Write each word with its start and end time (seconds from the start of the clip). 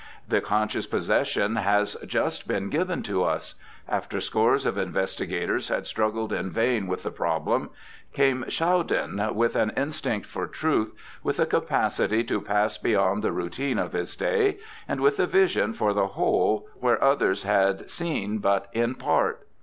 The 0.27 0.41
conscious 0.41 0.87
possession 0.87 1.57
has 1.57 1.95
just 2.07 2.47
been 2.47 2.71
given 2.71 3.03
to 3.03 3.23
us. 3.23 3.53
After 3.87 4.19
scores 4.19 4.65
of 4.65 4.75
investigators 4.75 5.67
had 5.67 5.85
struggled 5.85 6.33
in 6.33 6.49
vain 6.49 6.87
with 6.87 7.03
the 7.03 7.11
problem, 7.11 7.69
came 8.11 8.43
Schaudinn 8.47 9.35
with 9.35 9.55
an 9.55 9.71
instinct 9.77 10.25
for 10.25 10.47
truth, 10.47 10.91
with 11.21 11.39
a 11.39 11.45
capacity 11.45 12.23
to 12.23 12.41
pass 12.41 12.79
beyond 12.79 13.23
the 13.23 13.31
routine 13.31 13.77
of 13.77 13.93
his 13.93 14.15
day, 14.15 14.57
and 14.87 15.01
with 15.01 15.19
a 15.19 15.27
vision 15.27 15.71
for 15.71 15.93
the 15.93 16.07
whole 16.07 16.67
where 16.79 17.03
others 17.03 17.43
had 17.43 17.87
seen 17.87 18.39
but 18.39 18.69
in 18.73 18.95
part. 18.95 19.45